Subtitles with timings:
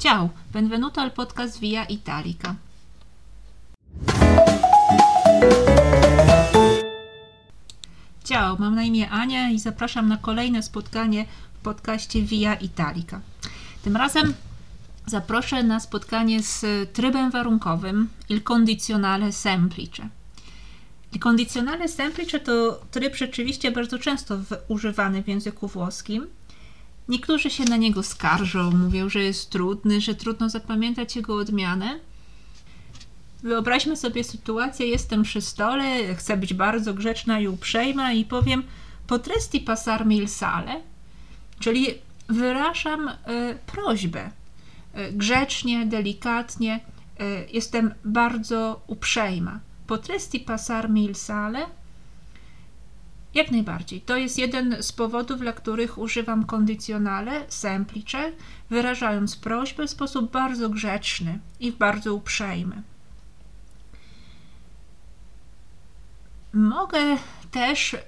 [0.00, 2.54] Ciao, benvenuto al podcast Via Italica.
[8.24, 13.20] Ciao, mam na imię Ania i zapraszam na kolejne spotkanie w podcaście Via Italica.
[13.82, 14.34] Tym razem
[15.06, 20.08] zaproszę na spotkanie z trybem warunkowym Il condizionale semplice.
[21.12, 24.38] Il condizionale semplice to tryb rzeczywiście bardzo często
[24.68, 26.39] używany w języku włoskim.
[27.08, 32.00] Niektórzy się na niego skarżą, mówią, że jest trudny, że trudno zapamiętać jego odmianę.
[33.42, 38.62] Wyobraźmy sobie sytuację, jestem przy stole, chcę być bardzo grzeczna i uprzejma i powiem
[39.06, 40.80] potresti passarmi il sale,
[41.58, 41.86] czyli
[42.28, 43.14] wyrażam y,
[43.66, 44.30] prośbę.
[44.98, 46.80] Y, grzecznie, delikatnie,
[47.20, 49.60] y, jestem bardzo uprzejma.
[49.86, 51.66] Potresti passarmi il sale?
[53.34, 54.00] Jak najbardziej.
[54.00, 58.32] To jest jeden z powodów, dla których używam kondycjonale, semplice,
[58.70, 62.82] wyrażając prośbę w sposób bardzo grzeczny i bardzo uprzejmy.
[66.52, 67.00] Mogę
[67.50, 67.98] też y,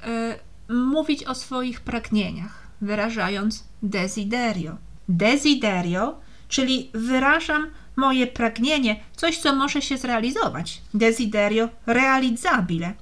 [0.74, 4.76] mówić o swoich pragnieniach, wyrażając desiderio.
[5.08, 10.82] Desiderio, czyli wyrażam moje pragnienie, coś, co może się zrealizować.
[10.94, 12.94] Desiderio realizzabile.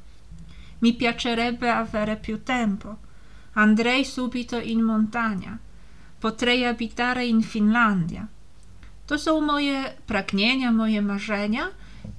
[0.80, 2.96] Mi piacerebbe avere più tempo.
[3.54, 5.58] Andrei subito in montagna.
[6.18, 8.26] Potrei abitare in Finlandia.
[9.06, 11.70] To są moje pragnienia, moje marzenia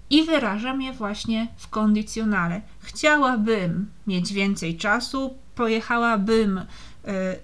[0.10, 2.62] i wyrażam je właśnie w kondycjonale.
[2.80, 6.64] Chciałabym mieć więcej czasu, pojechałabym y,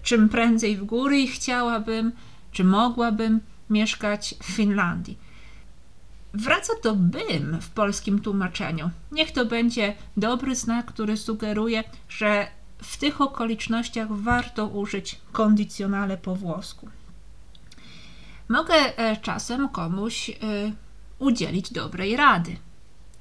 [0.04, 2.12] czym prędzej w góry i chciałabym,
[2.52, 5.18] czy mogłabym mieszkać w Finlandii.
[6.38, 8.90] Wraca to bym w polskim tłumaczeniu.
[9.12, 16.36] Niech to będzie dobry znak, który sugeruje, że w tych okolicznościach warto użyć kondycjonale po
[16.36, 16.90] włosku.
[18.50, 20.34] Mogę e, czasem komuś y,
[21.20, 22.56] udzielić dobrej rady.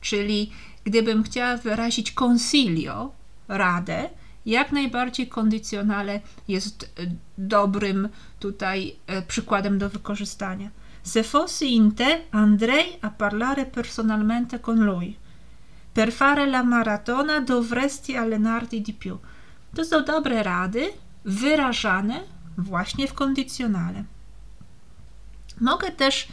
[0.01, 0.51] Czyli
[0.85, 3.13] gdybym chciała wyrazić consiglio,
[3.49, 4.11] radę,
[4.47, 7.07] jak najbardziej kondycjonale jest e,
[7.39, 8.09] dobrym
[8.41, 10.71] tutaj e, przykładem do wykorzystania.
[11.07, 15.17] Se fossi in te, andrei a parlare personalmente con lui.
[15.93, 19.17] Per fare la maratona dovresti allenarti di più.
[19.73, 20.93] To są dobre rady,
[21.25, 22.25] wyrażane
[22.59, 24.05] właśnie w kondycjonale.
[25.61, 26.29] Mogę też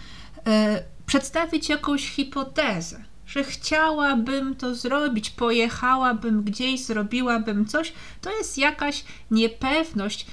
[0.46, 9.04] e, przedstawić jakąś hipotezę, że chciałabym to zrobić, pojechałabym gdzieś, zrobiłabym coś, to jest jakaś
[9.32, 10.26] niepewność.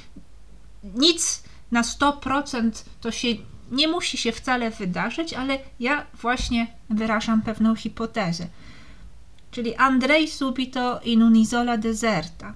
[0.85, 3.29] Nic na 100% to się
[3.71, 8.47] nie musi się wcale wydarzyć, ale ja właśnie wyrażam pewną hipotezę.
[9.51, 12.55] Czyli Andrei subito in un'isola deserta.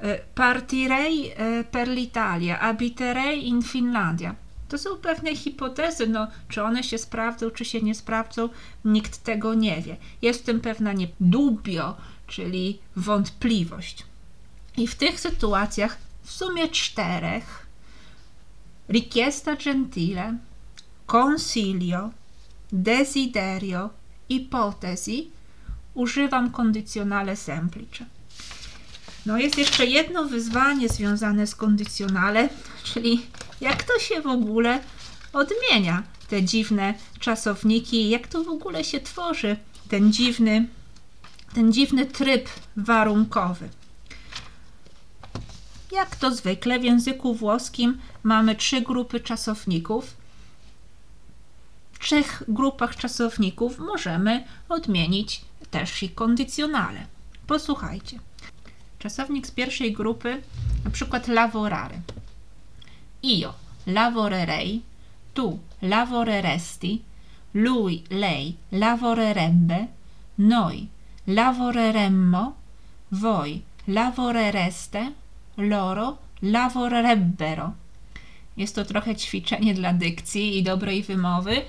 [0.00, 4.34] E, partirei e, per l'Italia, abiterei in Finlandia.
[4.68, 8.48] To są pewne hipotezy, no, czy one się sprawdzą, czy się nie sprawdzą,
[8.84, 9.96] nikt tego nie wie.
[10.22, 11.96] Jest w tym pewna nie dubio,
[12.26, 14.04] czyli wątpliwość.
[14.76, 17.66] I w tych sytuacjach w sumie czterech
[18.88, 20.38] richiesta gentile,
[21.06, 22.10] consiglio,
[22.72, 23.90] desiderio,
[24.28, 25.30] ipotesi
[25.94, 28.06] używam kondycjonale semplice.
[29.26, 32.48] No jest jeszcze jedno wyzwanie związane z kondycjonale,
[32.94, 33.26] czyli
[33.60, 34.80] jak to się w ogóle
[35.32, 39.56] odmienia, te dziwne czasowniki, jak to w ogóle się tworzy
[39.88, 40.68] ten dziwny,
[41.54, 43.68] ten dziwny tryb warunkowy.
[45.92, 50.16] Jak to zwykle w języku włoskim mamy trzy grupy czasowników.
[51.92, 57.06] W trzech grupach czasowników możemy odmienić też i kondycjonale.
[57.46, 58.18] Posłuchajcie.
[58.98, 60.42] Czasownik z pierwszej grupy,
[60.84, 62.00] na przykład lavorare.
[63.22, 63.54] Io
[63.86, 64.82] lavorerei,
[65.34, 67.02] tu lavoreresti,
[67.54, 69.86] lui, lei lavorerebbe,
[70.38, 70.88] noi
[71.26, 72.52] lavoreremmo,
[73.12, 75.12] voi lavorereste,
[75.62, 77.72] loro lavorerebbero.
[78.56, 81.62] Jest to trochę ćwiczenie dla dykcji i dobrej wymowy.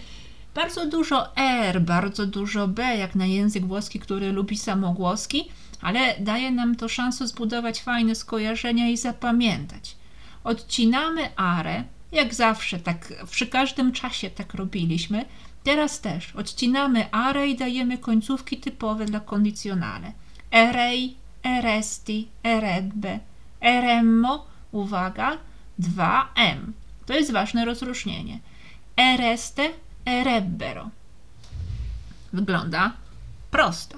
[0.55, 5.49] Bardzo dużo R, bardzo dużo B, jak na język włoski, który lubi samogłoski,
[5.81, 9.95] ale daje nam to szansę zbudować fajne skojarzenia i zapamiętać.
[10.43, 15.25] Odcinamy arę, jak zawsze, tak przy każdym czasie tak robiliśmy.
[15.63, 20.11] Teraz też odcinamy arę i dajemy końcówki typowe dla kondycjonale.
[20.51, 23.19] Erej, eresti, erebbe,
[23.63, 25.37] eremmo, uwaga,
[25.79, 26.71] 2m.
[27.05, 28.39] To jest ważne rozróżnienie.
[28.97, 29.69] Ereste,
[30.05, 30.89] erebbero.
[32.33, 32.93] Wygląda
[33.51, 33.97] prosto.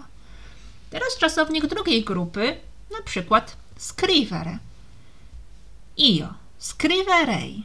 [0.90, 2.58] Teraz czasownik drugiej grupy,
[2.92, 4.58] na przykład scrivere.
[5.98, 7.64] Io scriverei.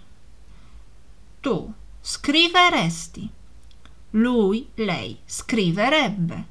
[1.42, 1.72] Tu
[2.02, 3.28] scriveresti.
[4.12, 6.42] Lui, lei, scriverebbe.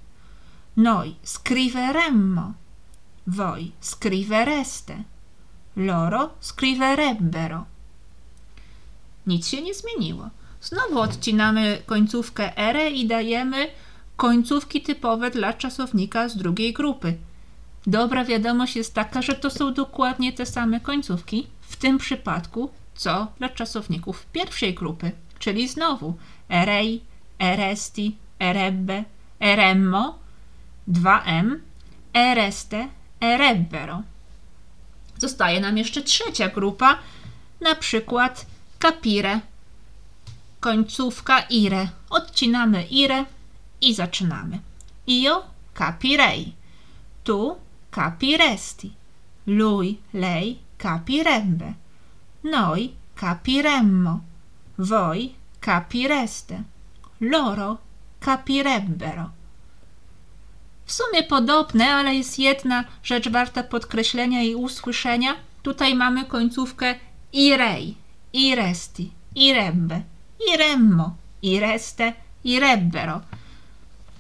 [0.78, 2.54] Noi scriveremmo.
[3.28, 5.04] Voi scrivereste.
[5.80, 7.66] Loro scriverebbero.
[9.28, 10.30] Nic się nie zmieniło.
[10.62, 13.68] Znowu odcinamy końcówkę ere i dajemy
[14.18, 17.18] końcówki typowe dla czasownika z drugiej grupy.
[17.88, 23.28] Dobra wiadomość jest taka, że to są dokładnie te same końcówki, w tym przypadku, co
[23.38, 26.14] dla czasowników pierwszej grupy, czyli znowu
[26.50, 27.02] erei,
[27.40, 29.04] eresti, erebbe,
[29.40, 30.20] eremmo,
[30.92, 31.56] 2m,
[32.14, 32.88] ereste,
[33.20, 34.04] erebbero.
[35.20, 36.98] Zostaje nam jeszcze trzecia grupa,
[37.62, 38.46] na przykład
[38.80, 39.40] capire,
[40.60, 41.88] końcówka ire.
[42.10, 43.26] Odcinamy ire
[43.82, 44.60] i zaczynamy.
[45.08, 45.44] Io
[45.74, 46.54] capirei,
[47.24, 47.56] tu
[47.92, 48.92] capiresti,
[49.48, 51.74] lui, lei capirebbe,
[52.44, 54.20] noi capiremmo,
[54.78, 56.64] voi capireste,
[57.20, 57.78] loro
[58.20, 59.39] capirebbero.
[60.90, 65.36] W sumie podobne, ale jest jedna rzecz warta podkreślenia i usłyszenia.
[65.64, 66.96] Tutaj mamy końcówkę
[67.34, 67.98] irei,
[68.34, 70.02] iresti, irebbe,
[70.54, 72.14] iremmo, ireste,
[72.44, 73.22] irebbero.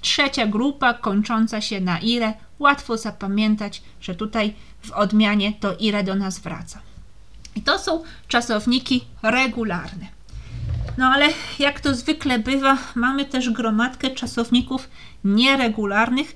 [0.01, 2.33] Trzecia grupa kończąca się na ire.
[2.59, 6.81] Łatwo zapamiętać, że tutaj w odmianie to ire do nas wraca.
[7.55, 10.07] I to są czasowniki regularne.
[10.97, 11.27] No ale
[11.59, 14.89] jak to zwykle bywa, mamy też gromadkę czasowników
[15.23, 16.35] nieregularnych.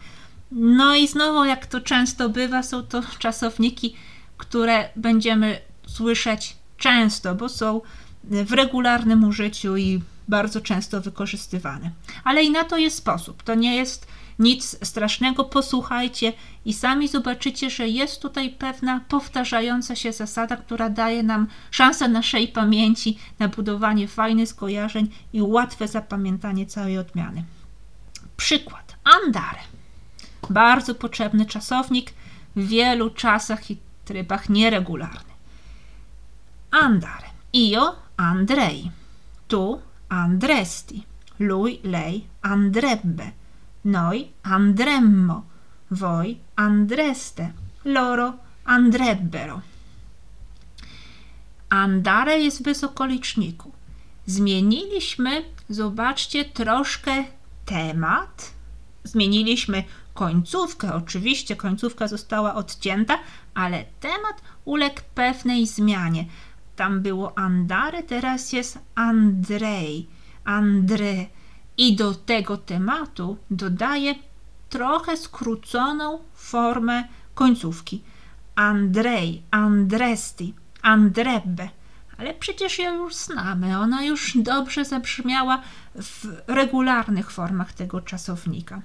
[0.56, 3.96] No i znowu, jak to często bywa, są to czasowniki,
[4.38, 7.82] które będziemy słyszeć często, bo są
[8.24, 11.92] w regularnym użyciu i bardzo często wykorzystywane.
[12.24, 13.44] Ale i na to jest sposób.
[13.44, 14.08] To nie jest
[14.40, 15.44] nic strasznego.
[15.44, 16.34] Posłuchajcie
[16.66, 22.48] i sami zobaczycie, że jest tutaj pewna powtarzająca się zasada, która daje nam szansę naszej
[22.48, 27.44] pamięci na budowanie fajnych skojarzeń i łatwe zapamiętanie całej odmiany.
[28.38, 28.96] Przykład.
[29.04, 29.73] Andare.
[30.50, 32.14] Bardzo potrzebny czasownik
[32.56, 35.34] w wielu czasach i trybach nieregularny.
[36.72, 37.28] Andare.
[37.54, 38.92] Io andrei.
[39.48, 41.04] Tu andresti.
[41.40, 43.32] Lui, lei andrebbe.
[43.86, 45.44] Noi andremmo.
[45.92, 47.54] Voi andreste.
[47.86, 48.34] Loro
[48.66, 49.62] andrebbero.
[51.70, 53.72] Andare jest bez okoliczniku.
[54.26, 57.24] Zmieniliśmy, zobaczcie, troszkę
[57.66, 58.52] temat.
[59.04, 60.94] Zmieniliśmy końcówkę.
[60.94, 63.20] Oczywiście końcówka została odcięta,
[63.54, 66.26] ale temat uległ pewnej zmianie.
[66.76, 70.08] Tam było andare, teraz jest Andrzej,
[70.44, 71.26] Andre.
[71.78, 74.16] I do tego tematu dodaję
[74.70, 77.04] trochę skróconą formę
[77.36, 78.04] końcówki.
[78.56, 81.70] Andrzej, Andresti, Andrebbe.
[82.18, 83.80] Ale przecież ją już znamy.
[83.80, 85.62] Ona już dobrze zabrzmiała
[85.96, 88.82] w regularnych formach tego czasownika.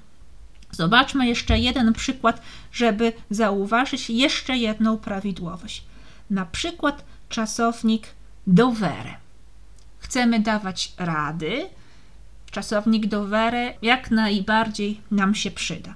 [0.70, 2.42] Zobaczmy jeszcze jeden przykład,
[2.72, 5.84] żeby zauważyć jeszcze jedną prawidłowość.
[6.30, 8.06] Na przykład czasownik
[8.46, 9.14] dovere.
[9.98, 11.66] Chcemy dawać rady.
[12.50, 15.94] Czasownik dovere jak najbardziej nam się przyda.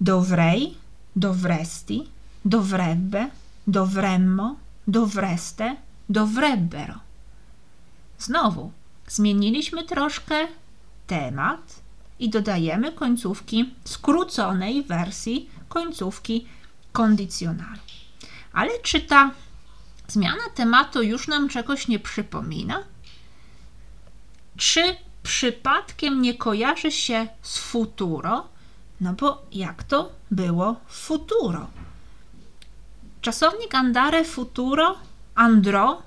[0.00, 0.76] Dovrei,
[1.16, 2.08] dovresti,
[2.44, 3.30] dovrebbe,
[3.66, 4.56] dovremmo,
[4.86, 5.76] dovreste,
[6.08, 6.94] dovrebbero.
[8.18, 8.72] Znowu
[9.08, 10.34] zmieniliśmy troszkę
[11.06, 11.79] temat
[12.20, 16.46] i dodajemy końcówki skróconej wersji końcówki
[16.92, 18.00] kondycjonalnej.
[18.52, 19.30] Ale czy ta
[20.08, 22.82] zmiana tematu już nam czegoś nie przypomina?
[24.56, 28.48] Czy przypadkiem nie kojarzy się z futuro?
[29.00, 31.66] No bo jak to było futuro?
[33.20, 34.98] Czasownik andare futuro,
[35.34, 36.02] andro,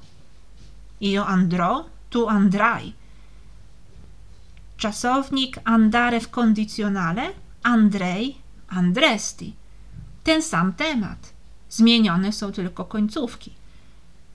[1.01, 2.93] io andro, tu andrai.
[4.83, 8.37] Czasownik andare w kondicjonale, andrej,
[8.67, 9.53] andresti.
[10.23, 11.33] Ten sam temat.
[11.69, 13.51] Zmienione są tylko końcówki.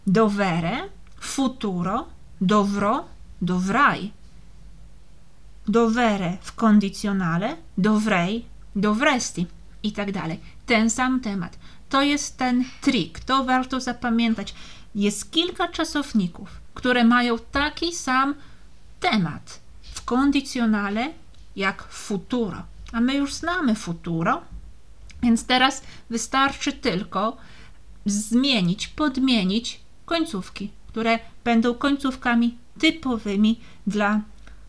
[0.06, 0.88] Dovere,
[1.20, 2.06] futuro,
[2.40, 3.04] dovro,
[3.42, 4.12] dovrai.
[5.66, 8.44] Dovere w kondicjonale, dovrei,
[8.76, 9.46] dovresti
[9.82, 10.40] i tak dalej.
[10.66, 11.58] Ten sam temat.
[11.88, 14.54] To jest ten trik, to warto zapamiętać.
[14.94, 18.34] Jest kilka czasowników, które mają taki sam
[19.00, 19.67] temat
[20.08, 21.12] w kondicjonale
[21.56, 22.62] jak futuro.
[22.92, 24.42] A my już znamy futuro,
[25.22, 27.36] więc teraz wystarczy tylko
[28.06, 34.20] zmienić, podmienić końcówki, które będą końcówkami typowymi dla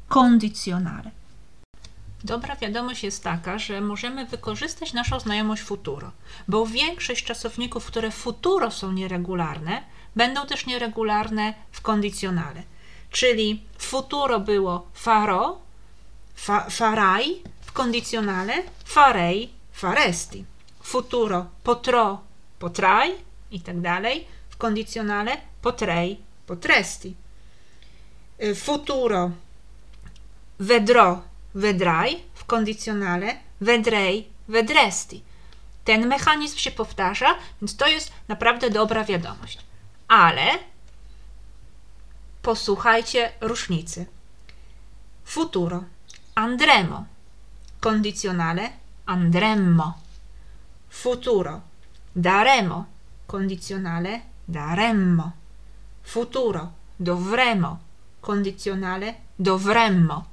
[0.07, 1.11] kondicjonale.
[2.23, 6.11] Dobra wiadomość jest taka, że możemy wykorzystać naszą znajomość futuro,
[6.47, 9.81] bo większość czasowników, które futuro są nieregularne,
[10.15, 12.63] będą też nieregularne w kondicjonale.
[13.11, 15.57] Czyli futuro było faro,
[16.35, 20.45] fa, farai w kondicjonale, farei, faresti.
[20.83, 22.17] Futuro potrò,
[22.59, 23.11] potrai
[23.51, 24.27] i tak dalej.
[24.49, 27.15] W kondicjonale potrei, potresti.
[28.43, 29.31] Y, futuro
[30.59, 31.21] vedrò,
[31.53, 32.23] vedrai.
[32.33, 35.23] W kondicjonale vedrei, vedresti.
[35.83, 39.59] Ten mechanizm się powtarza, więc to jest naprawdę dobra wiadomość.
[40.07, 40.59] Ale
[42.41, 44.05] posłuchajcie różnicy.
[45.25, 45.83] Futuro
[46.35, 47.05] andremo.
[47.79, 48.69] Kondicjonale
[49.05, 49.93] andremmo.
[50.89, 51.61] Futuro
[52.15, 52.85] daremo.
[53.27, 55.31] Kondicjonale daremmo.
[56.03, 57.77] Futuro dovremo.
[58.21, 60.23] Kondicjonale dovremmo.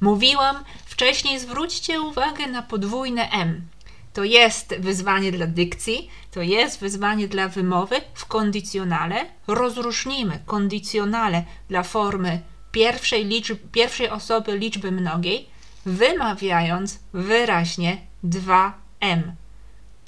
[0.00, 3.68] Mówiłam wcześniej, zwróćcie uwagę na podwójne M.
[4.14, 9.26] To jest wyzwanie dla dykcji, to jest wyzwanie dla wymowy w kondicjonale.
[9.46, 12.40] Rozróżnimy kondicjonale dla formy
[12.72, 15.48] pierwszej, liczb, pierwszej osoby liczby mnogiej,
[15.86, 19.22] wymawiając wyraźnie 2m.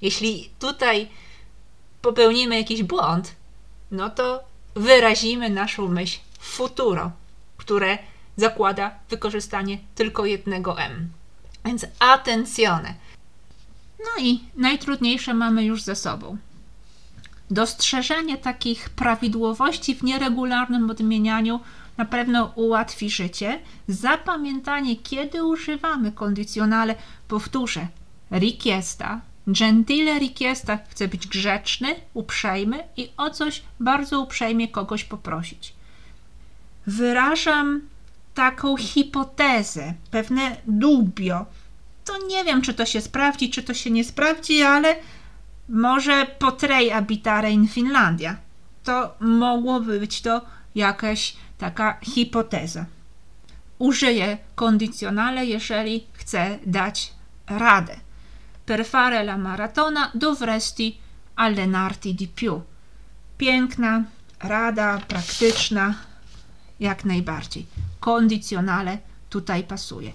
[0.02, 1.08] Jeśli tutaj
[2.02, 3.34] popełnimy jakiś błąd,
[3.90, 4.44] no to
[4.74, 7.10] wyrazimy naszą myśl futuro,
[7.56, 7.98] które
[8.36, 11.10] zakłada wykorzystanie tylko jednego m.
[11.64, 12.94] Więc attenzione.
[14.06, 16.36] No i najtrudniejsze mamy już ze sobą.
[17.50, 21.60] Dostrzeżenie takich prawidłowości w nieregularnym odmienianiu
[21.96, 23.60] na pewno ułatwi życie.
[23.88, 26.94] Zapamiętanie, kiedy używamy kondycjonale,
[27.28, 27.86] powtórzę,
[28.32, 35.72] richiesta, gentile richiesta, chcę być grzeczny, uprzejmy i o coś bardzo uprzejmie kogoś poprosić.
[36.86, 37.80] Wyrażam
[38.34, 41.46] taką hipotezę, pewne dubio.
[42.06, 44.96] To nie wiem, czy to się sprawdzi, czy to się nie sprawdzi, ale
[45.68, 48.36] może potrei abitare in Finlandia.
[48.84, 50.40] To mogłoby być to
[50.74, 52.84] jakaś taka hipoteza.
[53.78, 57.12] Użyję kondicjonale, jeżeli chcę dać
[57.46, 57.96] radę.
[58.66, 60.98] Per fare la maratona dovresti
[61.36, 62.62] allenarti di più.
[63.38, 64.04] Piękna
[64.40, 65.94] rada, praktyczna,
[66.80, 67.66] jak najbardziej.
[68.00, 68.98] Kondicjonale
[69.30, 70.12] tutaj pasuje.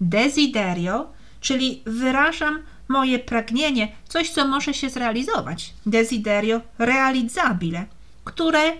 [0.00, 5.74] Desiderio, czyli wyrażam moje pragnienie, coś, co może się zrealizować.
[5.86, 7.84] Desiderio realizabile,
[8.24, 8.72] które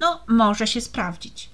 [0.00, 1.50] no, może się sprawdzić.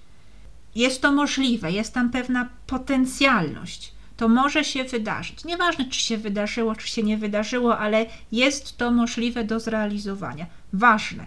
[0.75, 3.93] Jest to możliwe, jest tam pewna potencjalność.
[4.17, 5.45] To może się wydarzyć.
[5.45, 10.47] Nieważne, czy się wydarzyło, czy się nie wydarzyło, ale jest to możliwe do zrealizowania.
[10.73, 11.27] Ważne.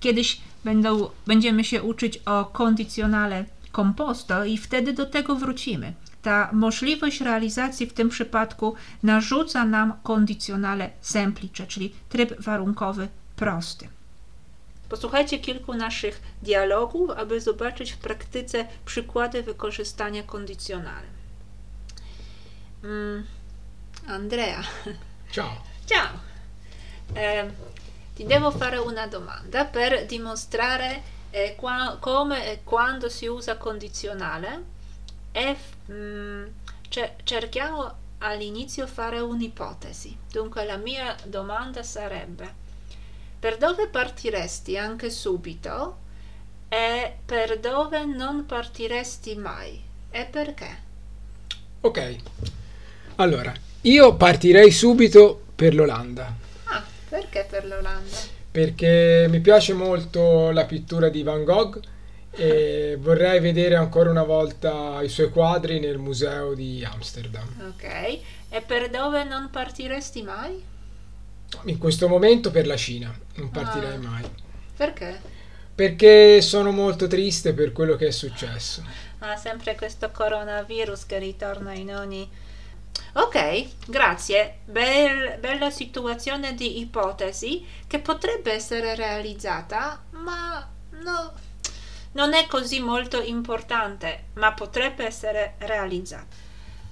[0.00, 3.44] Kiedyś będą, będziemy się uczyć o kondycjonale
[3.76, 5.92] composto i wtedy do tego wrócimy.
[6.22, 13.88] Ta możliwość realizacji w tym przypadku narzuca nam kondycjonale semplice, czyli tryb warunkowy prosty.
[14.88, 21.06] Posłuchajcie kilku naszych dialogów, aby zobaczyć w praktyce przykłady wykorzystania kondicjonale.
[22.84, 23.24] Mm,
[24.08, 24.62] Andrea.
[25.32, 25.50] Ciao.
[25.86, 26.08] Ciao.
[27.14, 27.52] Eh,
[28.16, 34.62] ti devo fare una domanda per dimostrare eh, qua, come e quando si usa condizionale
[35.32, 35.56] e
[35.90, 36.44] mm,
[37.24, 40.16] cerchiamo all'inizio fare un'ipotesi.
[40.30, 42.58] Dunque la mia domanda sarebbe
[43.40, 45.96] per dove partiresti anche subito
[46.68, 50.88] e per dove non partiresti mai e perché?
[51.80, 52.16] Ok,
[53.16, 56.36] allora io partirei subito per l'Olanda.
[56.64, 58.16] Ah, perché per l'Olanda?
[58.50, 61.80] Perché mi piace molto la pittura di Van Gogh
[62.32, 67.72] e vorrei vedere ancora una volta i suoi quadri nel museo di Amsterdam.
[67.74, 68.18] Ok,
[68.48, 70.62] e per dove non partiresti mai?
[71.64, 74.24] In questo momento per la Cina, non partirei ah, mai.
[74.76, 75.20] Perché?
[75.74, 78.84] Perché sono molto triste per quello che è successo.
[79.18, 82.28] Ah, sempre questo coronavirus che ritorna in ogni...
[83.14, 84.58] Ok, grazie.
[84.64, 90.66] Bel, bella situazione di ipotesi che potrebbe essere realizzata, ma
[91.02, 91.32] no,
[92.12, 96.48] non è così molto importante, ma potrebbe essere realizzata.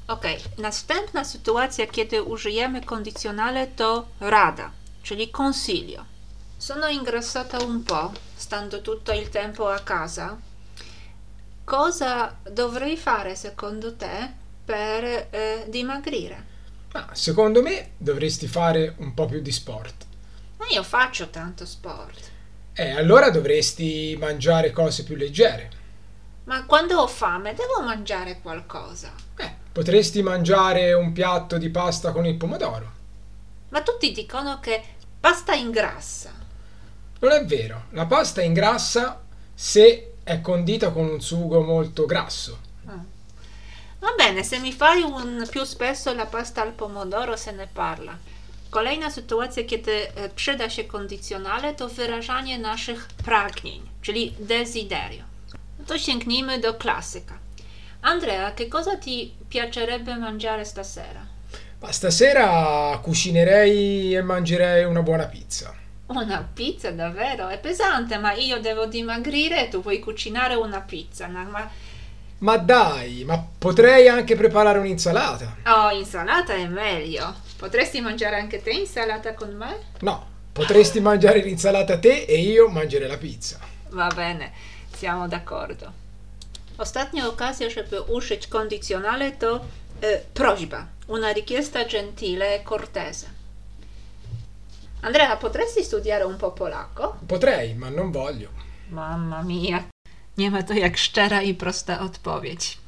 [0.07, 4.73] Ok, następna sytuacja, kiedy użyjemy kondicjonale to rada,
[5.03, 6.07] czyli consiglio.
[6.57, 10.39] Sono ingrassata un po', stando tutto il tempo a casa.
[11.65, 14.33] Cosa dovrei fare secondo te
[14.65, 16.47] per eh, dimagrire?
[16.93, 20.07] Ah, secondo me dovresti fare un po' più di sport.
[20.57, 22.31] Ma io faccio tanto sport.
[22.81, 25.69] Eh, allora dovresti mangiare cose più leggere.
[26.45, 29.13] Ma quando ho fame devo mangiare qualcosa.
[29.37, 32.93] Eh, potresti mangiare un piatto di pasta con il pomodoro.
[33.71, 34.81] Ma tutti dicono che
[35.19, 36.31] pasta ingrassa.
[37.19, 42.61] Non è vero, la pasta ingrassa se è condita con un sugo molto grasso.
[43.99, 48.17] Va bene, se mi fai un, più spesso la pasta al pomodoro, se ne parla.
[48.71, 49.91] Kolejna sytuacja, kiedy
[50.37, 55.25] przyda się kondycjonale, to wyrażanie naszych pragnień, czyli desiderio.
[55.79, 57.39] No to sięgnijmy do klasyka.
[58.03, 61.27] Andrea, che cosa ti piacerebbe mangiare stasera?
[61.83, 65.75] Ma stasera cucinerei e mangerei una buona pizza.
[66.07, 67.49] Una pizza, davvero?
[67.49, 71.27] È pesante, ma io devo dimagrire e tu vuoi cucinare una pizza.
[71.27, 71.71] Ma...
[72.39, 75.57] Ma dai, ma potrei anche preparare un'insalata.
[75.67, 77.35] Oh, insalata è meglio.
[77.59, 79.79] Potresti mangiare anche te insalata con me?
[80.00, 83.59] No, potresti mangiare l'insalata te e io mangerei la pizza.
[83.91, 84.53] Va bene,
[84.95, 85.93] siamo d'accordo.
[86.77, 89.61] Ostatnia okazja, żeby użyć kondicjonale to
[90.00, 90.87] e, prośba.
[91.07, 93.27] Una richiesta gentile e cortese.
[95.03, 97.17] Andrea, potresti studiare un po' polacco?
[97.27, 98.49] Potrei, ma non voglio.
[98.91, 99.85] Mamma mia.
[100.37, 102.79] Nie ma to jak szczera i prosta odpowiedź.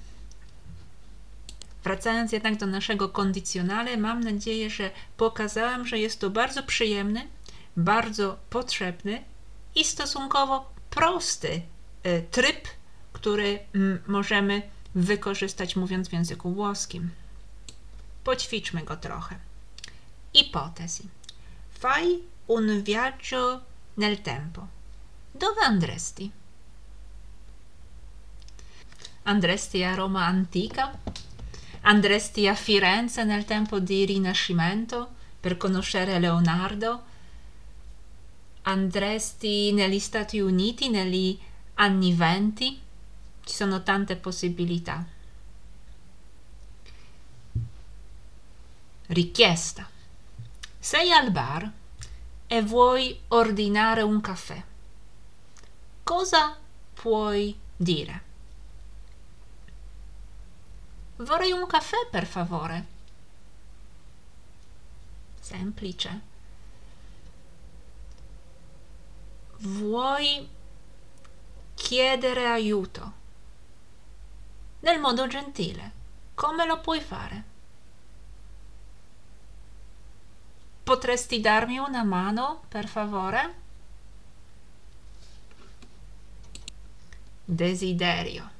[1.84, 7.28] Wracając jednak do naszego kondicjonale, mam nadzieję, że pokazałam, że jest to bardzo przyjemny,
[7.76, 9.24] bardzo potrzebny
[9.74, 11.62] i stosunkowo prosty
[12.02, 12.68] e, tryb,
[13.12, 14.62] który mm, możemy
[14.94, 17.10] wykorzystać mówiąc w języku włoskim.
[18.24, 19.36] Poćwiczmy go trochę.
[20.34, 21.08] Ipotesi.
[21.78, 23.60] Fai un viaggio
[23.96, 24.66] nel tempo.
[25.34, 26.30] Dove andresti?
[29.24, 30.92] Andresti a Roma antica?
[31.82, 37.02] Andresti a Firenze nel tempo di Rinascimento per conoscere Leonardo?
[38.62, 41.38] Andresti negli Stati Uniti negli
[41.74, 42.78] anni venti?
[43.42, 45.04] Ci sono tante possibilità.
[49.06, 49.88] Richiesta.
[50.78, 51.70] Sei al bar
[52.46, 54.62] e vuoi ordinare un caffè.
[56.02, 56.58] Cosa
[56.92, 58.28] puoi dire?
[61.20, 62.86] Vorrei un caffè, per favore.
[65.38, 66.20] Semplice.
[69.58, 70.48] Vuoi
[71.74, 73.12] chiedere aiuto?
[74.80, 75.92] Nel modo gentile.
[76.34, 77.44] Come lo puoi fare?
[80.82, 83.54] Potresti darmi una mano, per favore?
[87.44, 88.50] Desiderio.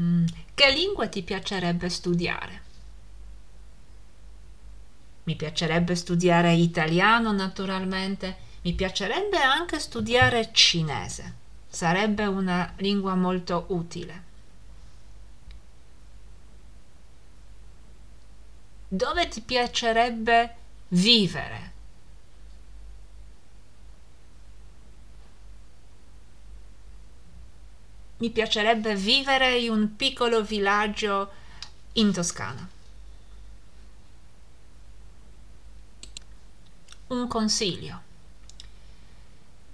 [0.00, 2.62] Mm, che lingua ti piacerebbe studiare?
[5.24, 8.36] Mi piacerebbe studiare italiano, naturalmente.
[8.62, 11.34] Mi piacerebbe anche studiare cinese.
[11.66, 14.22] Sarebbe una lingua molto utile.
[18.86, 20.54] Dove ti piacerebbe
[20.88, 21.72] vivere?
[28.18, 31.30] Mi piacerebbe vivere in un piccolo villaggio
[31.94, 32.68] in Toscana.
[37.08, 38.02] Un consiglio.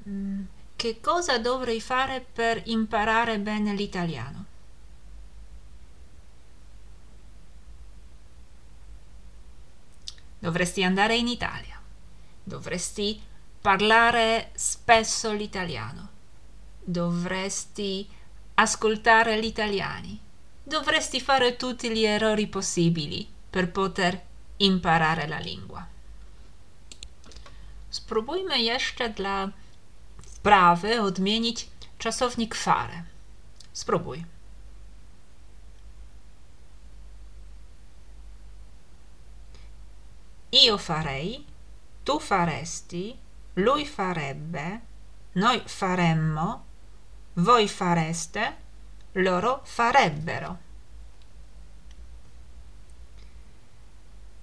[0.09, 0.43] Mm,
[0.77, 4.45] Che cosa dovrei fare per imparare bene l'italiano?
[10.39, 11.79] Dovresti andare in Italia.
[12.43, 13.21] Dovresti
[13.61, 16.09] parlare spesso l'italiano.
[16.83, 18.09] Dovresti
[18.61, 20.21] ascoltare gli italiani.
[20.63, 24.21] Dovresti fare tutti gli errori possibili per poter
[24.59, 25.89] imparare la lingua.
[27.91, 29.49] Spróbujmy jeszcze dla
[30.27, 31.69] wprawy odmienić
[31.99, 33.05] czasownik fare.
[33.73, 34.25] Spróbuj.
[40.53, 41.45] Io farei,
[42.05, 43.17] tu faresti,
[43.55, 44.81] lui farebbe,
[45.35, 46.70] noi faremmo,
[47.41, 48.57] voi fareste,
[49.13, 50.57] loro farebbero.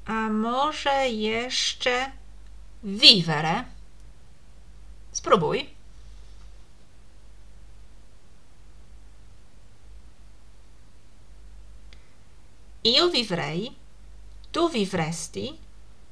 [0.06, 2.12] A może jeszcze
[2.84, 3.66] vivere?
[5.12, 5.70] Spróbuj.
[12.84, 13.76] Io vivrei,
[14.52, 15.58] tu vivresti,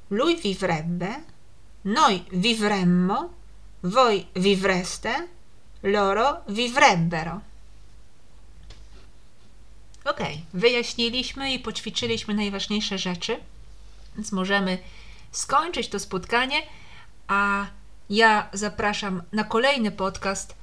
[0.08, 1.24] lui vivrebbe,
[1.82, 3.32] noi vivremmo,
[3.80, 5.28] voi vivreste,
[5.82, 7.40] loro vivrebbero.
[10.04, 10.20] Ok,
[10.54, 13.36] wyjaśniliśmy i poćwiczyliśmy najważniejsze rzeczy,
[14.16, 14.78] więc możemy
[15.32, 16.62] skończyć to spotkanie,
[17.28, 17.66] a
[18.10, 20.54] ja zapraszam na kolejny podcast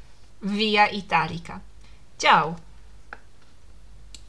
[0.42, 1.60] Via Italica.
[2.18, 2.56] Ciao!